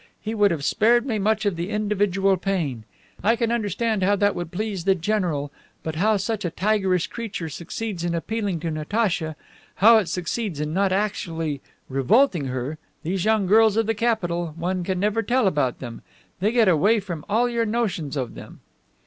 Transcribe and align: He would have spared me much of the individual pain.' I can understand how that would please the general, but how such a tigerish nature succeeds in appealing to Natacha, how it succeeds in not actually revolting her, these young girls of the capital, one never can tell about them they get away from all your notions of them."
He 0.19 0.33
would 0.33 0.49
have 0.49 0.63
spared 0.65 1.05
me 1.05 1.19
much 1.19 1.45
of 1.45 1.55
the 1.55 1.69
individual 1.69 2.35
pain.' 2.35 2.85
I 3.23 3.35
can 3.35 3.51
understand 3.51 4.01
how 4.01 4.15
that 4.15 4.33
would 4.33 4.49
please 4.51 4.83
the 4.85 4.95
general, 4.95 5.51
but 5.83 5.93
how 5.93 6.17
such 6.17 6.43
a 6.43 6.49
tigerish 6.49 7.07
nature 7.15 7.49
succeeds 7.49 8.03
in 8.03 8.15
appealing 8.15 8.61
to 8.61 8.71
Natacha, 8.71 9.35
how 9.75 9.97
it 9.99 10.09
succeeds 10.09 10.59
in 10.59 10.73
not 10.73 10.91
actually 10.91 11.61
revolting 11.87 12.45
her, 12.45 12.79
these 13.03 13.25
young 13.25 13.45
girls 13.45 13.77
of 13.77 13.85
the 13.85 13.93
capital, 13.93 14.55
one 14.57 14.81
never 14.81 15.21
can 15.21 15.27
tell 15.27 15.45
about 15.45 15.77
them 15.77 16.01
they 16.39 16.51
get 16.51 16.67
away 16.67 16.99
from 16.99 17.23
all 17.29 17.47
your 17.47 17.67
notions 17.67 18.17
of 18.17 18.33
them." 18.33 18.61